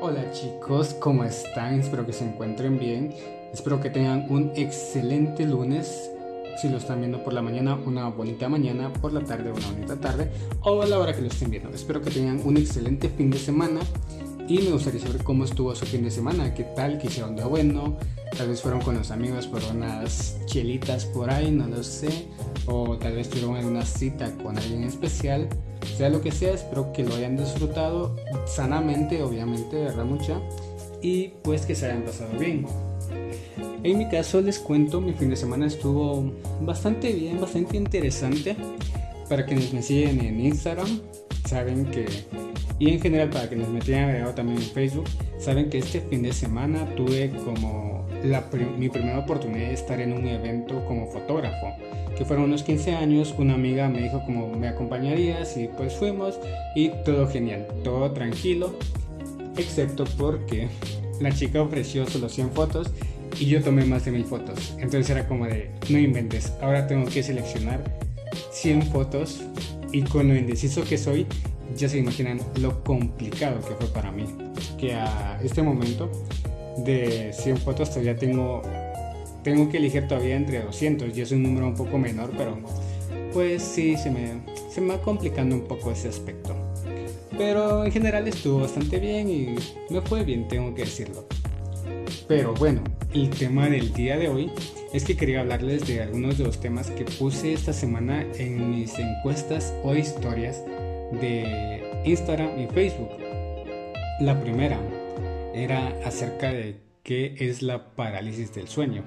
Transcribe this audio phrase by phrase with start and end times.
[0.00, 1.80] Hola chicos, ¿cómo están?
[1.80, 3.12] Espero que se encuentren bien.
[3.52, 6.10] Espero que tengan un excelente lunes.
[6.60, 9.96] Si lo están viendo por la mañana, una bonita mañana, por la tarde, una bonita
[9.96, 11.70] tarde, o a la hora que lo estén viendo.
[11.70, 13.80] Espero que tengan un excelente fin de semana.
[14.48, 17.44] Y me gustaría saber cómo estuvo su fin de semana, qué tal, qué hicieron de
[17.44, 17.96] bueno.
[18.36, 22.28] Tal vez fueron con los amigos por unas chelitas por ahí, no lo sé.
[22.66, 25.48] O tal vez tuvieron una cita con alguien especial.
[25.96, 28.16] Sea lo que sea, espero que lo hayan disfrutado
[28.46, 30.04] sanamente, obviamente, ¿verdad?
[30.04, 30.40] Mucha.
[31.00, 32.66] Y pues que se hayan pasado bien.
[33.82, 38.56] En mi caso les cuento, mi fin de semana estuvo bastante bien, bastante interesante.
[39.28, 41.00] Para quienes me siguen en Instagram,
[41.46, 42.06] saben que
[42.78, 45.06] y en general, para quienes me tienen agregado también en Facebook,
[45.38, 48.44] saben que este fin de semana tuve como la,
[48.76, 51.72] mi primera oportunidad de estar en un evento como fotógrafo,
[52.16, 53.34] que fueron unos 15 años.
[53.38, 56.38] Una amiga me dijo como me acompañarías y pues fuimos
[56.74, 58.74] y todo genial, todo tranquilo,
[59.56, 60.68] excepto porque
[61.20, 62.92] la chica ofreció solo 100 fotos
[63.40, 64.76] y yo tomé más de 1000 fotos.
[64.78, 67.80] Entonces era como de, no inventes, ahora tengo que seleccionar
[68.50, 69.40] 100 fotos
[69.92, 71.26] y con lo indeciso que soy,
[71.76, 74.24] ya se imaginan lo complicado que fue para mí.
[74.78, 76.10] Que a este momento
[76.78, 78.62] de 100 fotos todavía tengo,
[79.42, 82.58] tengo que elegir todavía entre 200 y es un número un poco menor, pero
[83.32, 86.54] pues sí, se me, se me va complicando un poco ese aspecto.
[87.36, 89.56] Pero en general estuvo bastante bien y
[89.90, 91.26] me fue bien, tengo que decirlo.
[92.28, 92.82] Pero bueno,
[93.14, 94.50] el tema del día de hoy
[94.92, 98.98] es que quería hablarles de algunos de los temas que puse esta semana en mis
[98.98, 100.64] encuestas o historias
[101.20, 103.10] de Instagram y Facebook.
[104.20, 104.78] La primera
[105.54, 109.04] era acerca de qué es la parálisis del sueño.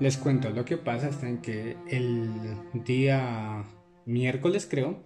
[0.00, 2.30] Les cuento, lo que pasa es que el
[2.72, 3.64] día
[4.06, 5.02] miércoles creo,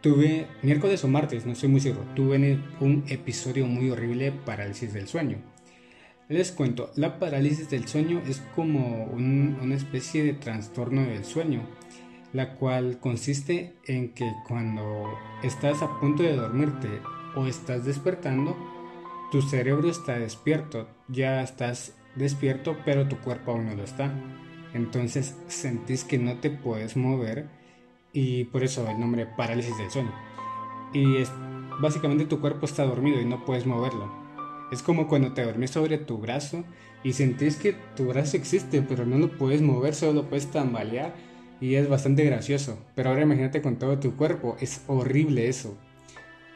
[0.00, 4.92] tuve, miércoles o martes, no estoy muy seguro, tuve un episodio muy horrible de parálisis
[4.92, 5.38] del sueño.
[6.28, 11.62] Les cuento, la parálisis del sueño es como una especie de trastorno del sueño
[12.32, 17.00] la cual consiste en que cuando estás a punto de dormirte
[17.34, 18.56] o estás despertando,
[19.30, 24.12] tu cerebro está despierto, ya estás despierto, pero tu cuerpo aún no lo está.
[24.74, 27.48] Entonces sentís que no te puedes mover
[28.12, 30.12] y por eso el nombre parálisis del sueño.
[30.92, 31.32] Y es,
[31.80, 34.27] básicamente tu cuerpo está dormido y no puedes moverlo.
[34.70, 36.64] Es como cuando te dormís sobre tu brazo
[37.02, 41.14] y sentís que tu brazo existe, pero no lo puedes mover, solo lo puedes tambalear
[41.60, 42.78] y es bastante gracioso.
[42.94, 45.76] Pero ahora imagínate con todo tu cuerpo, es horrible eso.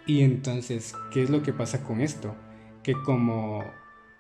[0.07, 2.35] Y entonces, ¿qué es lo que pasa con esto?
[2.83, 3.63] Que como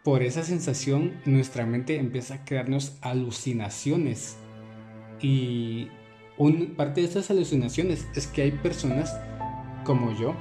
[0.05, 4.37] por esa sensación nuestra mente empieza a crearnos alucinaciones.
[5.21, 5.89] Y
[6.39, 9.17] un, parte de estas alucinaciones es que hay personas
[9.85, 10.37] como yo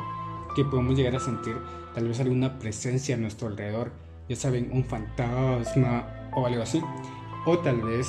[0.56, 1.56] que podemos llegar a sentir
[1.94, 3.92] tal vez alguna presencia a nuestro alrededor.
[4.30, 6.82] Ya saben, un fantasma o algo así.
[7.46, 8.08] O tal vez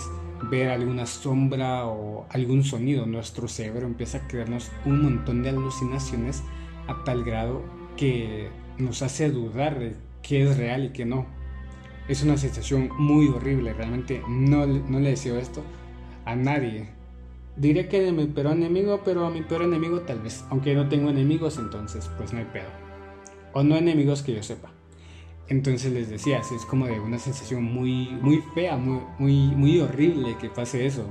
[0.50, 6.42] ver alguna sombra o algún sonido, nuestro cerebro empieza a crearnos un montón de alucinaciones
[6.88, 7.62] a tal grado
[7.96, 8.48] que
[8.78, 11.26] nos hace dudar de qué es real y qué no.
[12.08, 15.62] Es una sensación muy horrible, realmente no, no le deseo esto
[16.24, 16.88] a nadie.
[17.56, 20.88] Diré que de mi peor enemigo, pero a mi peor enemigo tal vez, aunque no
[20.88, 22.91] tengo enemigos entonces pues no hay pedo.
[23.52, 24.70] O no enemigos que yo sepa.
[25.48, 30.36] Entonces les decía, es como de una sensación muy, muy fea, muy, muy, muy horrible
[30.40, 31.06] que pase eso.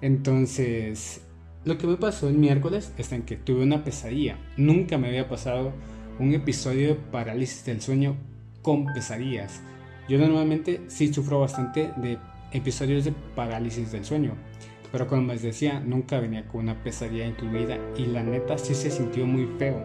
[0.00, 1.22] Entonces,
[1.64, 4.38] lo que me pasó el miércoles es en que tuve una pesadilla.
[4.56, 5.72] Nunca me había pasado
[6.18, 8.16] un episodio de parálisis del sueño
[8.62, 9.62] con pesadillas.
[10.08, 12.18] Yo normalmente sí sufro bastante de
[12.52, 14.34] episodios de parálisis del sueño.
[14.92, 18.90] Pero como les decía, nunca venía con una pesadilla incluida y la neta sí se
[18.90, 19.82] sintió muy feo.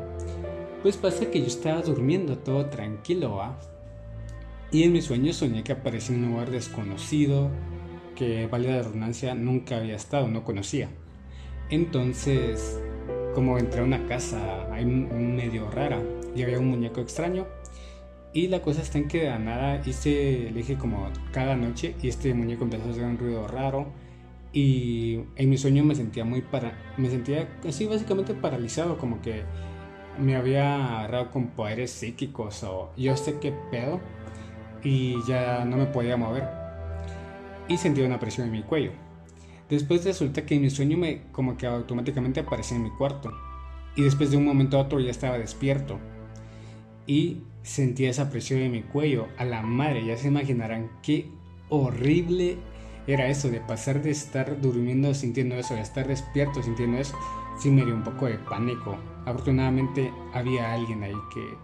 [0.81, 3.41] Pues pasa que yo estaba durmiendo todo tranquilo.
[4.71, 7.49] Y en mis sueños soñé que aparecía en un lugar desconocido,
[8.15, 10.89] que, vale la redundancia, nunca había estado, no conocía.
[11.69, 12.79] Entonces,
[13.35, 16.01] como entré a una casa medio rara
[16.35, 17.45] y había un muñeco extraño,
[18.31, 22.07] y la cosa está en que de nada hice, le dije como cada noche, y
[22.07, 23.87] este muñeco empezó a hacer un ruido raro,
[24.53, 29.43] y en mi sueño me sentía muy para, me sentía así básicamente paralizado, como que
[30.19, 33.99] me había agarrado con poderes psíquicos o yo sé qué pedo
[34.83, 36.47] y ya no me podía mover.
[37.67, 38.91] Y sentía una presión en mi cuello.
[39.69, 43.31] Después resulta que mi sueño me como que automáticamente aparecía en mi cuarto.
[43.95, 45.99] Y después de un momento a otro ya estaba despierto.
[47.05, 49.27] Y sentía esa presión en mi cuello.
[49.37, 51.29] A la madre, ya se imaginarán qué
[51.69, 52.57] horrible
[53.07, 57.17] era eso de pasar de estar durmiendo sintiendo eso, de estar despierto sintiendo eso,
[57.59, 58.97] sí me dio un poco de pánico
[59.29, 61.57] afortunadamente había alguien ahí que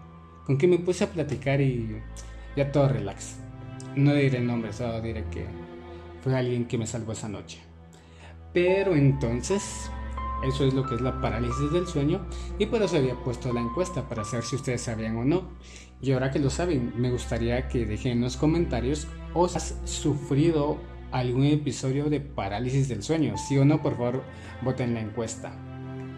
[0.44, 2.00] con quien me puse a platicar y
[2.56, 3.38] ya todo relax.
[3.96, 5.44] No diré el nombre, solo diré que
[6.22, 7.58] fue alguien que me salvó esa noche.
[8.52, 9.90] Pero entonces,
[10.46, 12.24] eso es lo que es la parálisis del sueño
[12.58, 15.42] y por eso había puesto la encuesta para saber si ustedes sabían o no.
[16.00, 20.78] Y ahora que lo saben, me gustaría que dejen en los comentarios o has sufrido
[21.10, 23.36] algún episodio de parálisis del sueño.
[23.36, 24.22] Si o no, por favor,
[24.62, 25.52] voten la encuesta.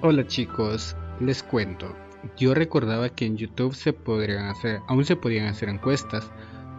[0.01, 1.93] Hola chicos, les cuento.
[2.37, 6.31] Yo recordaba que en YouTube se podrían hacer, aún se podían hacer encuestas,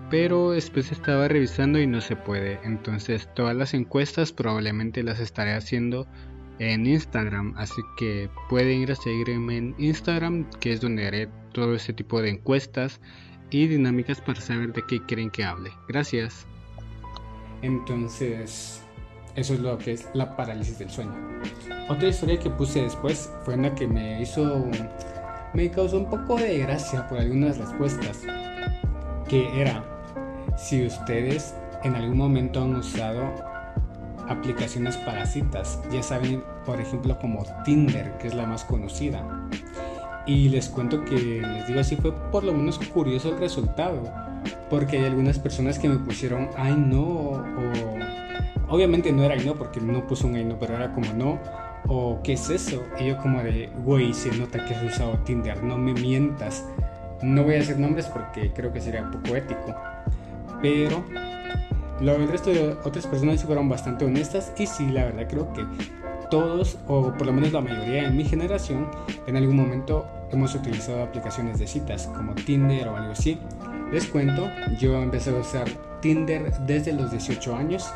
[0.10, 2.62] pero después estaba revisando y no se puede.
[2.64, 6.08] Entonces todas las encuestas probablemente las estaré haciendo
[6.60, 11.76] en Instagram, así que pueden ir a seguirme en Instagram, que es donde haré todo
[11.76, 13.02] ese tipo de encuestas
[13.50, 15.72] y dinámicas para saber de qué quieren que hable.
[15.90, 16.48] Gracias.
[17.64, 18.82] Entonces,
[19.36, 21.14] eso es lo que es la parálisis del sueño.
[21.90, 24.66] Otra historia que puse después fue una que me hizo,
[25.54, 28.22] me causó un poco de gracia por algunas respuestas,
[29.28, 29.84] que era,
[30.58, 31.54] si ustedes
[31.84, 33.24] en algún momento han usado
[34.28, 39.24] aplicaciones para citas, ya saben, por ejemplo, como Tinder, que es la más conocida.
[40.28, 44.04] Y les cuento que, les digo así, fue por lo menos curioso el resultado
[44.70, 47.44] porque hay algunas personas que me pusieron ay no o
[48.70, 51.40] obviamente no era ay no porque no puso un ay no pero era como no
[51.88, 55.64] o qué es eso y yo como de güey se nota que has usado Tinder
[55.64, 56.66] no me mientas.
[57.22, 59.76] No voy a decir nombres porque creo que sería poco ético.
[60.62, 61.04] Pero
[62.00, 65.66] lo, el resto de otras personas fueron bastante honestas y sí la verdad creo que
[66.30, 68.88] todos o por lo menos la mayoría en mi generación
[69.26, 73.40] en algún momento hemos utilizado aplicaciones de citas como Tinder o algo así.
[73.92, 74.48] Les cuento,
[74.80, 75.68] yo empecé a usar
[76.02, 77.92] Tinder desde los 18 años.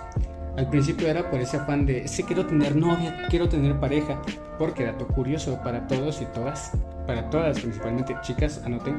[0.57, 4.21] Al principio era por ese afán de, sí quiero tener novia, quiero tener pareja,
[4.59, 6.71] porque dato curioso para todos y todas,
[7.07, 8.95] para todas principalmente chicas, anoten,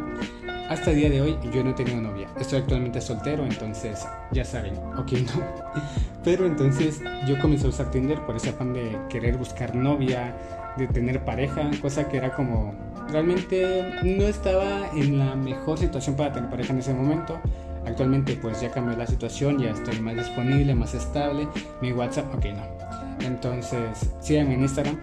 [0.69, 2.27] hasta el día de hoy yo no he tenido novia.
[2.41, 5.43] Estoy actualmente soltero, entonces ya saben, ok, no.
[6.25, 10.35] Pero entonces yo comencé a usar Tinder por ese afán de querer buscar novia,
[10.77, 12.75] de tener pareja, cosa que era como
[13.09, 17.41] realmente no estaba en la mejor situación para tener pareja en ese momento.
[17.87, 21.49] Actualmente pues ya cambió la situación, ya estoy más disponible, más estable.
[21.81, 23.27] Mi WhatsApp, ok, no.
[23.27, 24.99] Entonces, síganme en Instagram.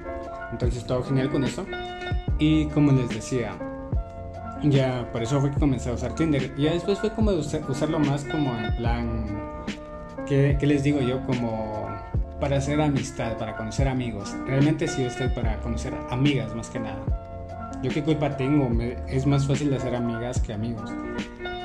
[0.51, 1.66] Entonces todo genial con eso.
[2.39, 3.54] Y como les decía,
[4.63, 6.54] ya por eso fue que comencé a usar Tinder.
[6.57, 9.25] Y después fue como usarlo más como en plan,
[10.27, 11.25] ¿qué, ¿qué, les digo yo?
[11.25, 11.88] Como
[12.39, 14.36] para hacer amistad, para conocer amigos.
[14.45, 17.00] Realmente sí estoy para conocer amigas más que nada.
[17.84, 18.69] Yo qué culpa tengo,
[19.07, 20.92] es más fácil hacer amigas que amigos.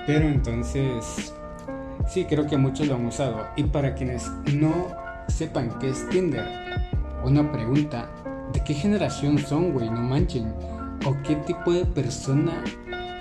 [0.07, 1.35] Pero entonces,
[2.09, 3.49] sí, creo que muchos lo han usado.
[3.57, 4.89] Y para quienes no
[5.27, 6.47] sepan qué es Tinder,
[7.25, 8.09] una pregunta,
[8.53, 9.91] ¿de qué generación son, güey?
[9.91, 10.55] No manchen.
[11.05, 12.53] ¿O qué tipo de persona,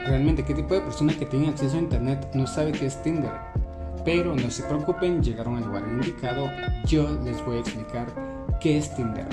[0.05, 3.31] realmente, qué tipo de persona que tiene acceso a Internet no sabe qué es Tinder?
[4.03, 6.49] Pero no se preocupen, llegaron al lugar indicado,
[6.85, 8.05] yo les voy a explicar
[8.59, 9.27] qué es Tinder.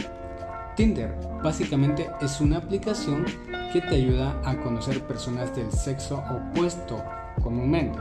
[0.75, 3.27] Tinder básicamente es una aplicación
[3.73, 7.03] que te ayuda a conocer personas del sexo opuesto
[7.43, 7.99] comúnmente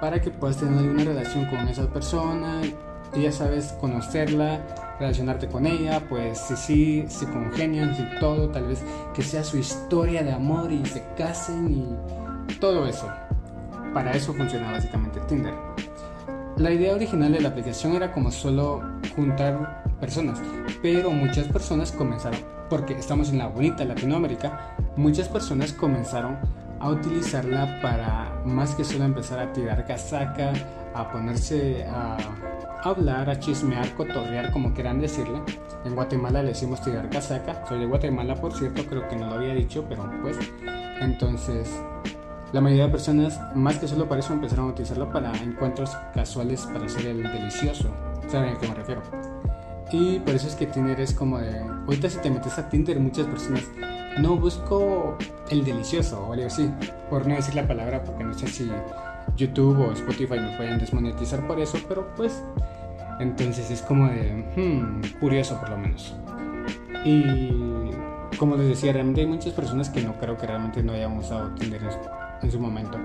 [0.00, 2.60] para que puedas tener una relación con esa persona
[3.14, 4.60] y ya sabes conocerla,
[4.98, 8.82] relacionarte con ella, pues si sí, si congenian, si todo, tal vez
[9.14, 13.08] que sea su historia de amor y se casen y todo eso.
[13.94, 15.54] Para eso funciona básicamente Tinder.
[16.56, 18.82] La idea original de la aplicación era como solo
[19.14, 20.40] juntar personas,
[20.82, 26.38] pero muchas personas comenzaron, porque estamos en la bonita Latinoamérica, muchas personas comenzaron
[26.80, 30.52] a utilizarla para más que solo empezar a tirar casaca,
[30.94, 32.16] a ponerse a
[32.84, 35.40] hablar, a chismear, cotorrear, como quieran decirle.
[35.84, 37.64] En Guatemala le decimos tirar casaca.
[37.66, 40.36] Soy de Guatemala, por cierto, creo que no lo había dicho, pero pues.
[41.00, 41.80] Entonces,
[42.52, 46.66] la mayoría de personas, más que solo para eso, empezaron a utilizarlo para encuentros casuales
[46.66, 47.90] para hacer el delicioso.
[48.28, 49.02] ¿Saben a qué me refiero?
[49.92, 51.58] Y por eso es que Tinder es como de.
[51.60, 53.62] Ahorita, si te metes a Tinder, muchas personas
[54.18, 55.16] no busco
[55.50, 56.70] el delicioso o algo así,
[57.10, 58.70] por no decir la palabra, porque no sé si
[59.36, 62.42] YouTube o Spotify me pueden desmonetizar por eso, pero pues.
[63.20, 64.44] Entonces es como de.
[64.56, 66.14] Hmm, curioso por lo menos.
[67.04, 67.90] Y
[68.38, 71.50] como les decía, realmente hay muchas personas que no creo que realmente no hayan usado
[71.54, 71.80] Tinder
[72.42, 72.98] en su momento.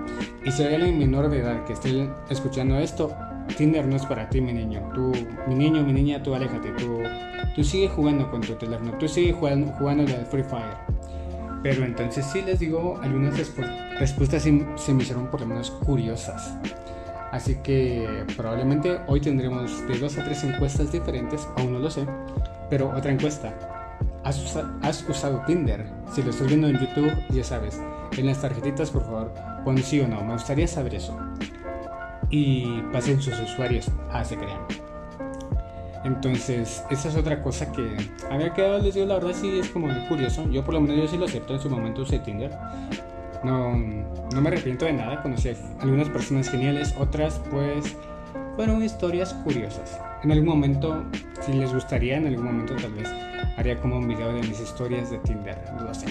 [0.43, 3.15] Y si hay alguien menor de edad que esté escuchando esto,
[3.57, 4.89] Tinder no es para ti, mi niño.
[4.93, 5.12] Tú,
[5.48, 6.71] mi niño, mi niña, tú aléjate.
[6.71, 7.00] Tú,
[7.55, 8.93] tú sigue jugando con tu teléfono.
[8.98, 10.77] Tú sigue jugando, jugando de Free Fire.
[11.63, 13.38] Pero entonces sí les digo, algunas
[14.00, 16.55] respuestas se me hicieron por lo menos curiosas.
[17.31, 22.05] Así que probablemente hoy tendremos de dos a tres encuestas diferentes, aún no lo sé.
[22.69, 23.53] Pero otra encuesta.
[24.24, 25.86] ¿Has, ¿Has usado Tinder?
[26.13, 27.81] Si lo estás viendo en YouTube, ya sabes,
[28.17, 29.33] en las tarjetitas, por favor,
[29.63, 30.21] pon sí o no.
[30.24, 31.17] Me gustaría saber eso.
[32.31, 34.61] Y pasen sus usuarios a ese crean.
[36.03, 37.95] Entonces, esa es otra cosa que
[38.31, 40.50] había quedado, les digo, la verdad sí es como muy curioso.
[40.50, 42.51] Yo por lo menos yo sí lo acepto, en su momento usé Tinder.
[43.43, 47.95] No, no me arrepiento de nada, conocí a algunas personas geniales, otras pues
[48.55, 50.00] fueron historias curiosas.
[50.23, 51.03] En algún momento,
[51.41, 53.09] si les gustaría, en algún momento tal vez
[53.57, 56.07] haría como un video de mis historias de Tinder, no lo sé.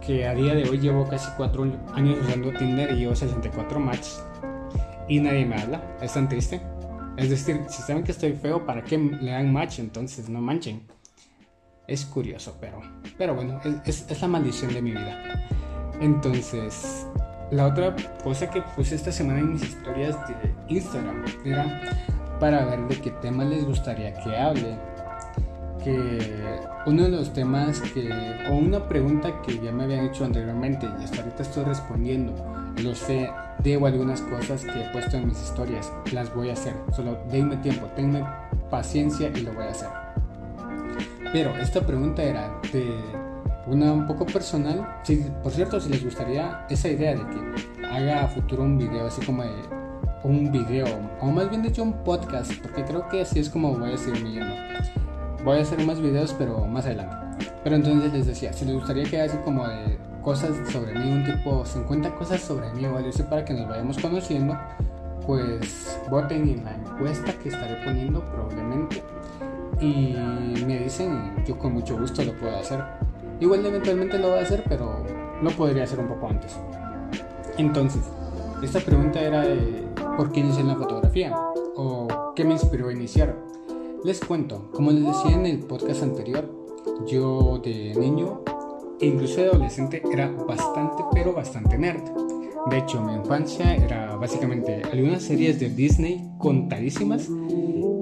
[0.00, 4.22] Que a día de hoy llevo casi 4 años usando Tinder y llevo 64 matches
[5.08, 6.60] y nadie me habla, es tan triste.
[7.16, 9.78] Es decir, si saben que estoy feo, ¿para qué le dan match?
[9.78, 10.82] Entonces no manchen.
[11.86, 12.80] Es curioso, pero,
[13.18, 15.46] pero bueno, es, es la maldición de mi vida.
[16.00, 17.06] Entonces,
[17.50, 20.34] la otra cosa que puse esta semana en mis historias de
[20.68, 21.80] Instagram era
[22.40, 24.76] para ver de qué tema les gustaría que hable.
[25.84, 26.18] Que
[26.86, 28.10] uno de los temas que,
[28.50, 32.34] o una pregunta que ya me habían hecho anteriormente y hasta ahorita estoy respondiendo,
[32.82, 33.30] lo sé,
[33.62, 37.56] debo algunas cosas que he puesto en mis historias, las voy a hacer, solo denme
[37.58, 38.24] tiempo, tenme
[38.70, 39.88] paciencia y lo voy a hacer.
[41.32, 42.94] Pero esta pregunta era de
[43.66, 44.86] una un poco personal.
[45.02, 49.06] Sí, por cierto, si les gustaría esa idea de que haga a futuro un video,
[49.06, 49.50] así como de
[50.22, 50.86] un video,
[51.20, 54.24] o más bien dicho un podcast, porque creo que así es como voy a seguir
[54.24, 54.54] yendo.
[55.44, 57.16] Voy a hacer más videos, pero más adelante.
[57.62, 61.24] Pero entonces les decía, si les gustaría que así como de cosas sobre mí, un
[61.24, 64.58] tipo 50 cosas sobre mí así para que nos vayamos conociendo,
[65.26, 69.02] pues voten en la encuesta que estaré poniendo probablemente
[69.80, 70.14] y
[70.66, 72.82] me dicen yo con mucho gusto lo puedo hacer.
[73.40, 75.04] Igual eventualmente lo voy a hacer, pero
[75.42, 76.56] lo podría hacer un poco antes.
[77.58, 78.02] Entonces,
[78.62, 79.84] esta pregunta era de
[80.16, 81.36] ¿por qué inicié en la fotografía?
[81.76, 83.36] ¿O qué me inspiró a iniciar?
[84.04, 86.48] Les cuento, como les decía en el podcast anterior,
[87.06, 88.43] yo de niño
[89.00, 92.02] e incluso de adolescente era bastante, pero bastante nerd.
[92.70, 97.28] De hecho, mi infancia era básicamente algunas series de Disney contadísimas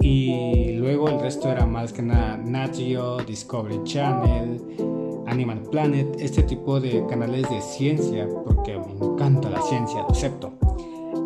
[0.01, 4.61] y luego el resto era más que nada Nat Geo, Discovery Channel,
[5.27, 10.53] Animal Planet, este tipo de canales de ciencia, porque me encanta la ciencia, lo acepto.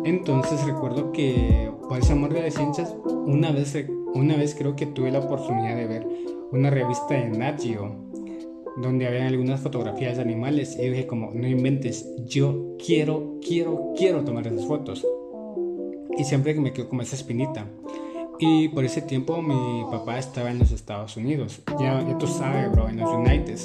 [0.03, 3.75] Entonces recuerdo que por ese amor de las ciencias, una vez,
[4.13, 6.07] una vez creo que tuve la oportunidad de ver
[6.51, 8.07] una revista de Nat Geo
[8.81, 14.23] donde había algunas fotografías de animales y dije como, no inventes, yo quiero, quiero, quiero
[14.23, 15.05] tomar esas fotos.
[16.17, 17.67] Y siempre que me quedo como esa espinita.
[18.39, 22.87] Y por ese tiempo mi papá estaba en los Estados Unidos, ya, tú sabes, bro,
[22.87, 23.59] en los United.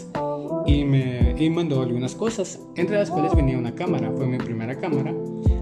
[0.65, 4.79] Y me y mandó algunas cosas, entre las cuales venía una cámara, fue mi primera
[4.79, 5.13] cámara,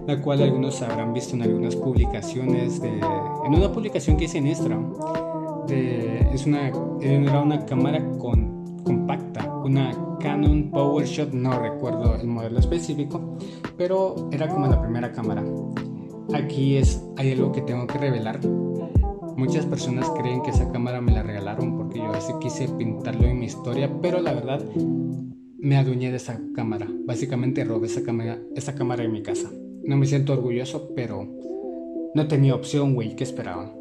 [0.06, 4.92] la cual algunos habrán visto en algunas publicaciones, en una publicación que hice en Instagram.
[5.68, 8.59] Es una, era una cámara con,
[9.70, 13.38] una Canon PowerShot, no recuerdo el modelo específico,
[13.76, 15.44] pero era como la primera cámara.
[16.34, 18.40] Aquí es, hay algo que tengo que revelar
[19.40, 23.38] Muchas personas creen que esa cámara me la regalaron porque yo así quise pintarlo en
[23.38, 24.62] mi historia, pero la verdad
[25.58, 26.86] me adueñé de esa cámara.
[27.06, 29.50] Básicamente robé esa cámara, esa cámara en mi casa.
[29.82, 31.26] No me siento orgulloso, pero
[32.14, 33.72] no tenía opción, güey, ¿qué esperaban?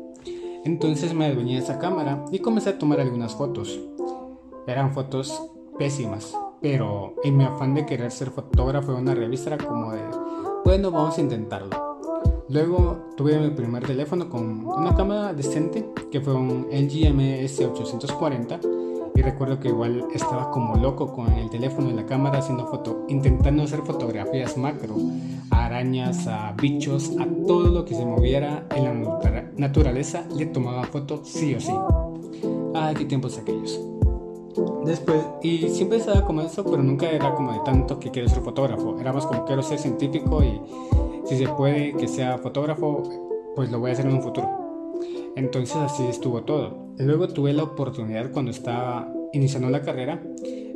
[0.63, 3.81] Entonces me adueñé de esa cámara y comencé a tomar algunas fotos.
[4.65, 5.43] Eran fotos
[5.79, 10.01] pésimas, pero en mi afán de querer ser fotógrafo de una revista era como de,
[10.65, 11.69] bueno, vamos a intentarlo.
[12.50, 18.59] Luego tuve mi primer teléfono con una cámara decente que fue un LG MS840
[19.15, 23.05] y recuerdo que igual estaba como loco con el teléfono y la cámara haciendo foto,
[23.07, 24.95] intentando hacer fotografías macro,
[25.51, 30.83] a arañas, a bichos, a todo lo que se moviera en la naturaleza le tomaba
[30.83, 31.74] foto sí o sí.
[32.75, 33.79] Ay, qué tiempos aquellos.
[34.86, 38.42] Después, y siempre estaba como eso, pero nunca era como de tanto que quiero ser
[38.42, 39.00] fotógrafo.
[39.00, 40.62] Era más como quiero ser científico y
[41.25, 43.04] si se puede que sea fotógrafo,
[43.56, 44.50] pues lo voy a hacer en un futuro.
[45.36, 46.89] Entonces así estuvo todo.
[46.98, 50.22] Luego tuve la oportunidad cuando estaba iniciando la carrera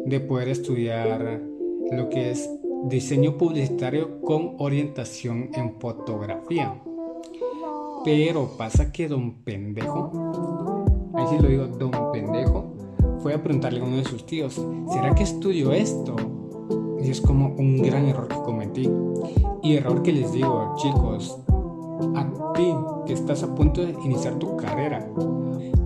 [0.06, 1.42] de poder estudiar
[1.92, 2.50] lo que es
[2.86, 6.82] diseño publicitario con orientación en fotografía.
[8.04, 10.12] Pero pasa que don pendejo,
[11.14, 12.73] ahí sí lo digo, don pendejo,
[13.24, 14.62] fue a preguntarle a uno de sus tíos,
[14.92, 16.14] ¿será que estudio esto?
[17.02, 18.90] Y es como un gran error que cometí.
[19.64, 21.40] Y error que les digo, chicos,
[22.16, 22.76] a ti
[23.06, 25.10] que estás a punto de iniciar tu carrera,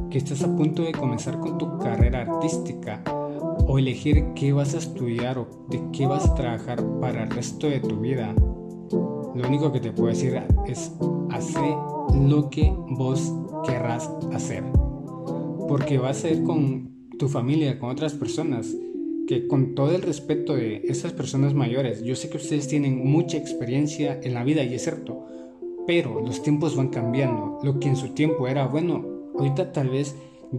[0.09, 3.03] que estás a punto de comenzar con tu carrera artística
[3.67, 7.67] o elegir qué vas a estudiar o de qué vas a trabajar para el resto
[7.67, 8.33] de tu vida,
[8.89, 10.91] lo único que te puedo decir es
[11.29, 11.75] hacer
[12.15, 13.31] lo que vos
[13.63, 14.63] querrás hacer.
[15.67, 16.86] Porque va a ser con
[17.17, 18.75] tu familia, con otras personas
[19.27, 23.37] que con todo el respeto de esas personas mayores, yo sé que ustedes tienen mucha
[23.37, 25.25] experiencia en la vida y es cierto,
[25.85, 27.59] pero los tiempos van cambiando.
[27.61, 29.05] Lo que en su tiempo era bueno,
[29.37, 30.15] ahorita tal vez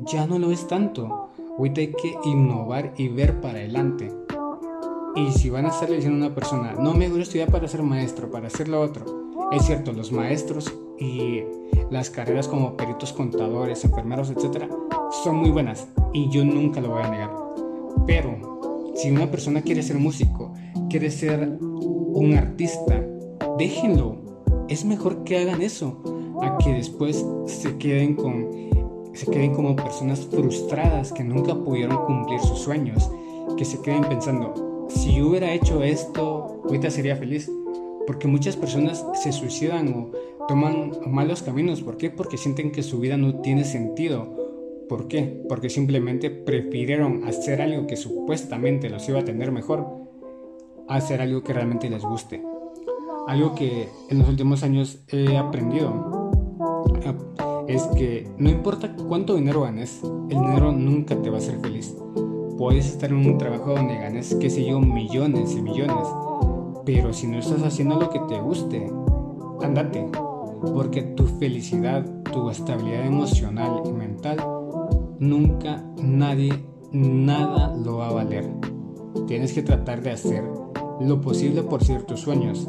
[0.06, 1.30] ya no lo es tanto.
[1.56, 4.12] Ahorita hay que innovar y ver para adelante.
[5.16, 7.82] Y si van a estarle diciendo a una persona, no me gusta estudiar para ser
[7.82, 9.50] maestro, para hacer lo otro.
[9.50, 11.40] Es cierto, los maestros y
[11.90, 14.68] las carreras como peritos contadores, enfermeros, etcétera,
[15.24, 17.30] son muy buenas y yo nunca lo voy a negar.
[18.06, 20.54] Pero si una persona quiere ser músico,
[20.90, 23.04] quiere ser un artista,
[23.58, 24.16] déjenlo.
[24.68, 26.02] Es mejor que hagan eso
[26.42, 28.68] a que después se queden con
[29.14, 33.10] se queden como personas frustradas que nunca pudieron cumplir sus sueños,
[33.56, 37.50] que se queden pensando, si hubiera hecho esto, ahorita sería feliz.
[38.06, 41.82] Porque muchas personas se suicidan o toman malos caminos.
[41.82, 42.10] ¿Por qué?
[42.10, 44.34] Porque sienten que su vida no tiene sentido.
[44.88, 45.42] ¿Por qué?
[45.49, 49.87] Porque simplemente prefirieron hacer algo que supuestamente los iba a tener mejor
[50.88, 52.42] a hacer algo que realmente les guste.
[53.26, 56.28] Algo que en los últimos años he aprendido
[57.68, 61.95] es que no importa cuánto dinero ganes, el dinero nunca te va a hacer feliz.
[62.57, 66.09] Puedes estar en un trabajo donde ganes, qué sé yo, millones y millones.
[66.87, 68.90] Pero si no estás haciendo lo que te guste,
[69.62, 70.09] andate.
[70.75, 74.38] Porque tu felicidad, tu estabilidad emocional y mental,
[75.18, 76.52] nunca nadie,
[76.92, 78.50] nada lo va a valer.
[79.26, 80.44] Tienes que tratar de hacer
[81.00, 82.68] lo posible por ciertos sueños.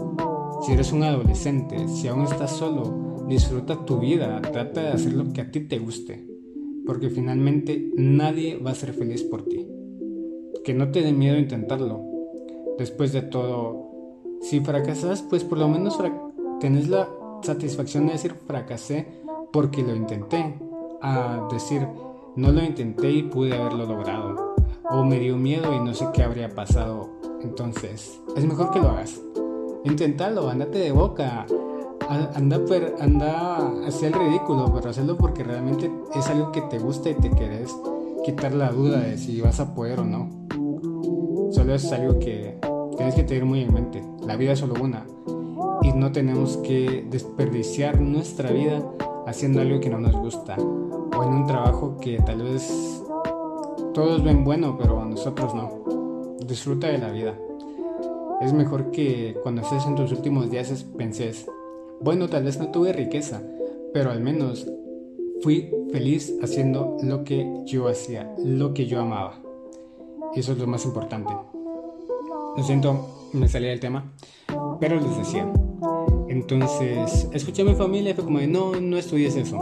[0.62, 5.32] Si eres un adolescente, si aún estás solo, disfruta tu vida, trata de hacer lo
[5.32, 6.28] que a ti te guste,
[6.86, 9.68] porque finalmente nadie va a ser feliz por ti
[10.64, 12.02] que no te dé miedo intentarlo.
[12.78, 15.98] Después de todo, si fracasas, pues por lo menos
[16.60, 17.10] tenés la
[17.42, 19.08] satisfacción de decir fracasé
[19.52, 20.56] porque lo intenté.
[21.02, 21.88] A decir,
[22.40, 24.56] no lo intenté y pude haberlo logrado.
[24.90, 27.10] O me dio miedo y no sé qué habría pasado.
[27.42, 29.20] Entonces, es mejor que lo hagas.
[29.84, 31.46] Inténtalo, andate de boca.
[32.08, 37.10] Anda, per, anda hacia el ridículo, pero hazlo porque realmente es algo que te gusta
[37.10, 37.76] y te querés
[38.26, 40.30] quitar la duda de si vas a poder o no.
[41.52, 42.58] Solo es algo que
[42.98, 44.04] tienes que tener muy en mente.
[44.26, 45.06] La vida es solo una
[45.84, 48.82] y no tenemos que desperdiciar nuestra vida
[49.30, 53.04] haciendo algo que no nos gusta o en un trabajo que tal vez
[53.94, 56.38] todos ven bueno, pero nosotros no.
[56.46, 57.38] Disfruta de la vida.
[58.42, 61.48] Es mejor que cuando estés en tus últimos días penses,
[62.02, 63.42] bueno, tal vez no tuve riqueza,
[63.94, 64.68] pero al menos
[65.42, 69.40] fui feliz haciendo lo que yo hacía, lo que yo amaba.
[70.36, 71.34] Eso es lo más importante.
[72.56, 74.12] Lo siento, me salía del tema,
[74.80, 75.52] pero les decía.
[76.40, 79.58] Entonces, escuché a mi familia y fue como de, no, no estudies eso.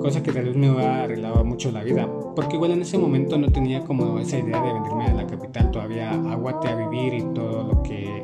[0.00, 3.50] Cosa que tal vez me arreglaba mucho la vida, porque igual en ese momento no
[3.50, 7.22] tenía como esa idea de venirme a la capital todavía a Guate a vivir y
[7.34, 8.22] todo lo que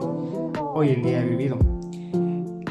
[0.72, 1.58] hoy en día he vivido.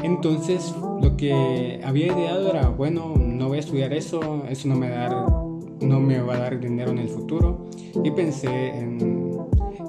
[0.02, 4.88] Entonces, lo que había ideado era, bueno, no voy a estudiar eso, eso no me,
[4.88, 5.10] dar,
[5.82, 7.66] no me va a dar dinero en el futuro.
[8.02, 9.07] Y pensé en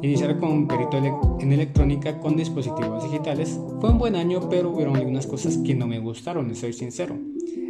[0.01, 0.97] iniciar con perito
[1.39, 3.59] en electrónica con dispositivos digitales.
[3.79, 7.17] Fue un buen año, pero hubieron algunas cosas que no me gustaron, soy sincero.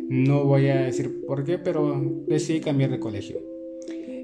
[0.09, 3.37] No voy a decir por qué, pero decidí cambiar de colegio.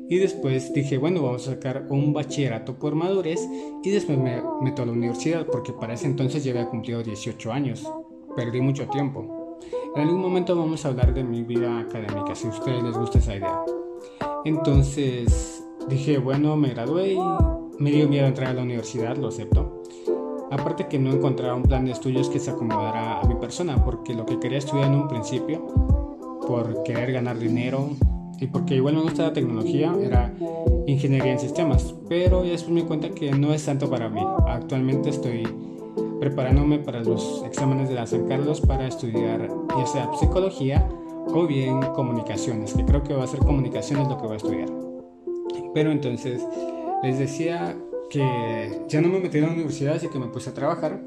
[0.08, 3.40] Y después dije, bueno, vamos a sacar un bachillerato por madurez
[3.84, 7.52] y después me meto a la universidad porque para ese entonces ya había cumplido 18
[7.52, 7.84] años.
[8.36, 9.60] Perdí mucho tiempo.
[9.96, 13.18] En algún momento vamos a hablar de mi vida académica, si a ustedes les gusta
[13.18, 13.62] esa idea.
[14.44, 17.18] Entonces dije, bueno, me gradué y
[17.80, 19.84] me dio miedo entrar a la universidad, lo acepto.
[20.52, 24.14] Aparte que no encontraba un plan de estudios que se acomodara a mi persona, porque
[24.14, 25.66] lo que quería estudiar en un principio,
[26.48, 27.90] por querer ganar dinero
[28.40, 30.34] y porque igual me gusta la tecnología, era
[30.86, 31.96] ingeniería en sistemas.
[32.08, 34.22] Pero ya después me di cuenta que no es tanto para mí.
[34.48, 35.48] Actualmente estoy
[36.20, 40.88] preparándome para los exámenes de la San Carlos para estudiar ya sea psicología
[41.28, 44.70] o bien comunicaciones, que creo que va a ser comunicaciones lo que voy a estudiar.
[45.74, 46.46] Pero entonces
[47.04, 47.76] les decía
[48.10, 51.02] que ya no me metí en la universidad, así que me puse a trabajar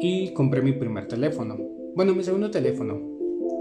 [0.00, 1.56] y compré mi primer teléfono.
[1.94, 2.98] Bueno, mi segundo teléfono.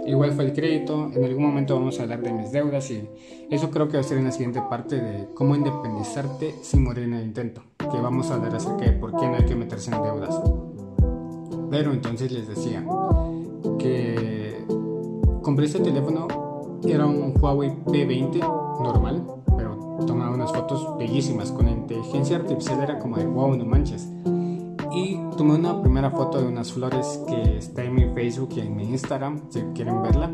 [0.05, 3.07] Igual fue el crédito, en algún momento vamos a hablar de mis deudas y
[3.49, 7.03] eso creo que va a ser en la siguiente parte de cómo independizarte sin morir
[7.03, 9.93] en el intento, que vamos a hablar acerca de por qué no hay que meterse
[9.93, 10.41] en deudas.
[11.69, 12.83] Pero entonces les decía
[13.77, 14.63] que
[15.43, 16.27] compré este teléfono,
[16.87, 18.39] era un Huawei P20
[18.81, 19.38] normal,
[20.05, 24.07] tomaba unas fotos bellísimas con inteligencia artificial, era como de wow, no manches.
[24.91, 28.75] Y tomé una primera foto de unas flores que está en mi Facebook y en
[28.75, 30.31] mi Instagram, si quieren verla.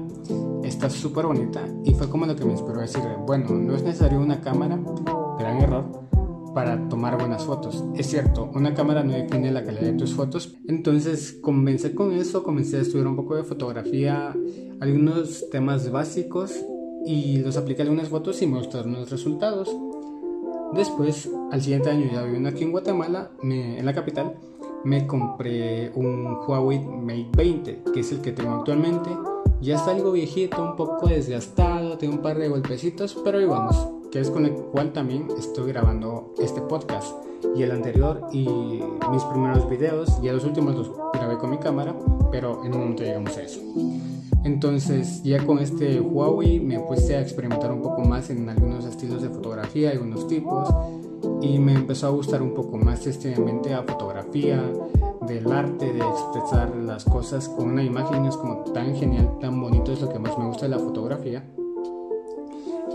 [0.63, 3.83] Está súper bonita y fue como lo que me inspiró a decir, bueno, no es
[3.83, 4.79] necesario una cámara,
[5.37, 6.05] gran error,
[6.55, 7.83] para tomar buenas fotos.
[7.95, 12.43] Es cierto, una cámara no define la calidad de tus fotos, entonces comencé con eso,
[12.43, 14.33] comencé a estudiar un poco de fotografía,
[14.79, 16.65] algunos temas básicos
[17.05, 19.75] y los apliqué algunas fotos y me los resultados.
[20.73, 24.35] Después, al siguiente año ya viviendo aquí en Guatemala, en la capital,
[24.83, 29.09] me compré un Huawei Mate 20, que es el que tengo actualmente.
[29.61, 33.87] Ya está algo viejito, un poco desgastado, tiene un par de golpecitos, pero ahí vamos,
[34.11, 37.15] que es con el cual también estoy grabando este podcast.
[37.55, 38.47] Y el anterior y
[39.11, 41.95] mis primeros videos, ya los últimos los grabé con mi cámara,
[42.31, 43.61] pero en un momento llegamos a eso.
[44.45, 49.23] Entonces ya con este Huawei me puse a experimentar un poco más en algunos estilos
[49.23, 50.69] de fotografía, algunos tipos,
[51.41, 54.61] y me empezó a gustar un poco más este ambiente a fotografía,
[55.27, 59.91] del arte, de expresar las cosas con una imagen, es como tan genial, tan bonito,
[59.91, 61.43] es lo que más me gusta de la fotografía.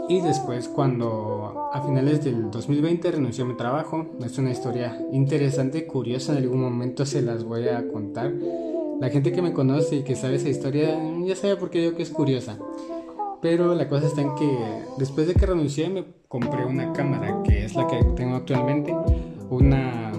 [0.09, 5.85] Y después cuando a finales del 2020 renuncié a mi trabajo, es una historia interesante
[5.85, 8.33] curiosa, en algún momento se las voy a contar
[9.01, 11.97] la gente que me conoce y que sabe esa historia ya sabe por qué digo
[11.97, 12.59] que es curiosa.
[13.41, 14.59] Pero la cosa está en que
[14.99, 18.95] después de que renuncié me compré una cámara que es la que tengo actualmente,
[19.49, 20.13] una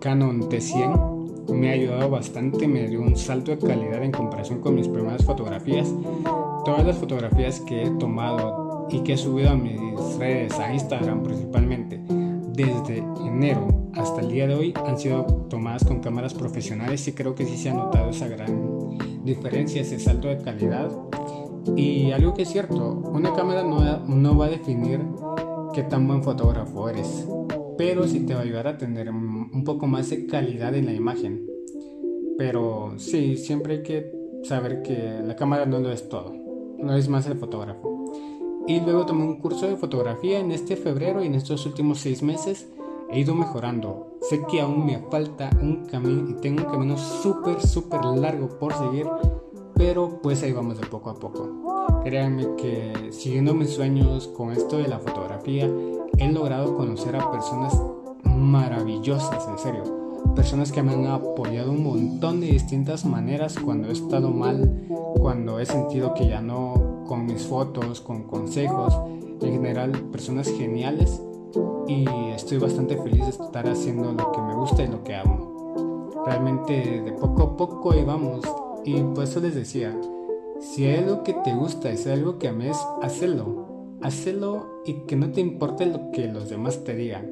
[0.00, 1.50] Canon T100.
[1.52, 5.24] Me ha ayudado bastante, me dio un salto de calidad en comparación con mis primeras
[5.24, 5.92] fotografías.
[6.64, 11.24] Todas las fotografías que he tomado y que he subido a mis redes, a Instagram
[11.24, 12.00] principalmente,
[12.54, 17.34] desde enero hasta el día de hoy han sido tomadas con cámaras profesionales y creo
[17.34, 20.90] que sí se ha notado esa gran diferencia, ese salto de calidad.
[21.76, 25.00] Y algo que es cierto, una cámara no, no va a definir
[25.72, 27.26] qué tan buen fotógrafo eres,
[27.78, 30.92] pero sí te va a ayudar a tener un poco más de calidad en la
[30.92, 31.46] imagen.
[32.38, 36.34] Pero sí, siempre hay que saber que la cámara no lo es todo,
[36.78, 37.92] no es más el fotógrafo.
[38.66, 42.22] Y luego tomé un curso de fotografía en este febrero y en estos últimos seis
[42.22, 42.68] meses
[43.12, 44.16] he ido mejorando.
[44.22, 48.72] Sé que aún me falta un camino y tengo un camino súper, súper largo por
[48.72, 49.06] seguir,
[49.74, 52.00] pero pues ahí vamos de poco a poco.
[52.04, 55.70] Créanme que siguiendo mis sueños con esto de la fotografía,
[56.18, 57.78] he logrado conocer a personas
[58.24, 59.82] maravillosas, en serio.
[60.34, 64.86] Personas que me han apoyado un montón de distintas maneras cuando he estado mal,
[65.18, 68.98] cuando he sentido que ya no con mis fotos, con consejos,
[69.42, 71.20] en general personas geniales
[71.86, 76.10] y estoy bastante feliz de estar haciendo lo que me gusta y lo que amo.
[76.24, 78.40] Realmente de poco a poco ahí vamos
[78.84, 79.98] y por eso les decía,
[80.60, 83.98] si hay algo que te gusta, si hay algo que ames, hazlo.
[84.00, 87.30] Hazlo y que no te importe lo que los demás te digan,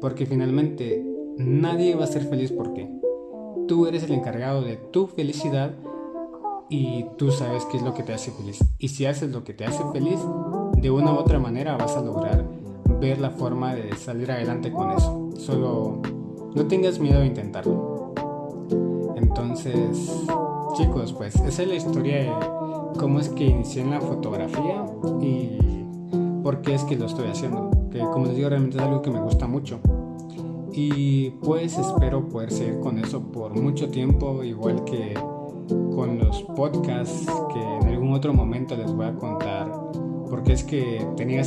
[0.00, 1.04] porque finalmente
[1.36, 2.88] nadie va a ser feliz porque
[3.66, 5.72] tú eres el encargado de tu felicidad
[6.68, 8.58] y tú sabes qué es lo que te hace feliz.
[8.78, 10.20] Y si haces lo que te hace feliz,
[10.76, 12.44] de una u otra manera vas a lograr
[13.00, 15.30] ver la forma de salir adelante con eso.
[15.36, 16.00] Solo
[16.54, 18.14] no tengas miedo de intentarlo.
[19.16, 20.24] Entonces,
[20.76, 22.32] chicos, pues esa es la historia de
[22.98, 24.84] cómo es que inicié en la fotografía
[25.20, 25.58] y
[26.42, 27.70] por qué es que lo estoy haciendo.
[27.90, 29.80] Que como les digo, realmente es algo que me gusta mucho.
[30.72, 35.14] Y pues espero poder seguir con eso por mucho tiempo, igual que
[35.94, 39.83] con los podcasts que en algún otro momento les voy a contar.
[40.34, 41.42] Porque es que tenía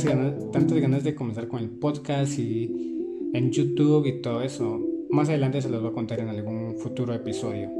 [0.50, 2.96] tantas ganas de comenzar con el podcast y
[3.34, 4.80] en YouTube y todo eso.
[5.10, 7.70] Más adelante se los voy a contar en algún futuro episodio.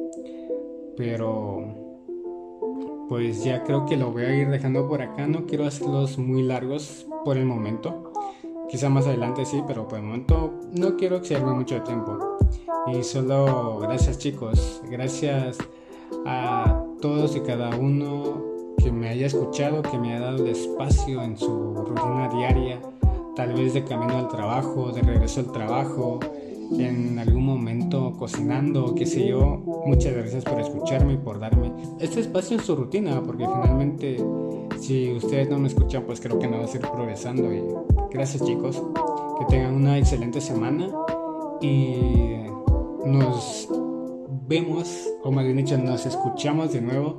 [0.98, 5.26] Pero pues ya creo que lo voy a ir dejando por acá.
[5.26, 8.12] No quiero hacerlos muy largos por el momento.
[8.68, 12.36] Quizá más adelante sí, pero por el momento no quiero excederme mucho tiempo.
[12.86, 15.56] Y solo gracias chicos, gracias
[16.26, 18.47] a todos y cada uno
[18.78, 22.80] que me haya escuchado, que me haya dado espacio en su rutina diaria,
[23.36, 26.20] tal vez de camino al trabajo, de regreso al trabajo,
[26.76, 29.62] en algún momento cocinando, qué sé yo.
[29.86, 34.22] Muchas gracias por escucharme y por darme este espacio en su rutina, porque finalmente
[34.78, 37.52] si ustedes no me escuchan, pues creo que no va a seguir progresando.
[37.52, 37.62] Y
[38.10, 38.82] gracias chicos,
[39.38, 40.90] que tengan una excelente semana
[41.60, 42.44] y
[43.04, 43.68] nos
[44.46, 47.18] vemos, o más bien nos escuchamos de nuevo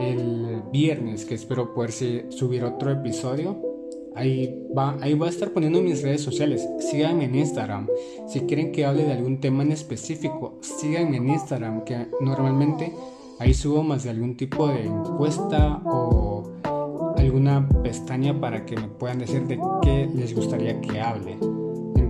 [0.00, 3.60] el viernes, que espero poder subir otro episodio.
[4.14, 6.68] Ahí va, ahí voy a estar poniendo mis redes sociales.
[6.80, 7.88] Síganme en Instagram.
[8.26, 12.92] Si quieren que hable de algún tema en específico, síganme en Instagram, que normalmente
[13.38, 16.52] ahí subo más de algún tipo de encuesta o
[17.16, 21.36] alguna pestaña para que me puedan decir de qué les gustaría que hable.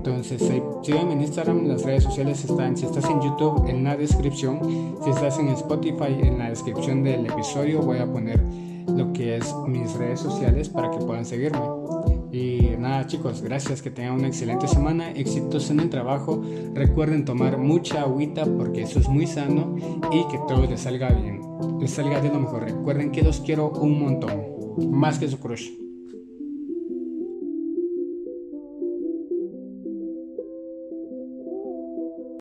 [0.08, 0.42] Entonces,
[0.82, 5.10] síganme en Instagram, las redes sociales están, si estás en YouTube, en la descripción, si
[5.10, 8.42] estás en Spotify, en la descripción del episodio voy a poner
[8.88, 11.60] lo que es mis redes sociales para que puedan seguirme.
[12.32, 16.42] Y nada chicos, gracias, que tengan una excelente semana, éxitos en el trabajo,
[16.72, 19.76] recuerden tomar mucha agüita porque eso es muy sano
[20.10, 21.42] y que todo les salga bien,
[21.80, 22.62] les salga de lo mejor.
[22.62, 25.68] Recuerden que los quiero un montón, más que su crush.